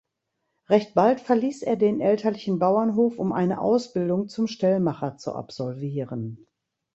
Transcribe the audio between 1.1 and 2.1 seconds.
verließ er den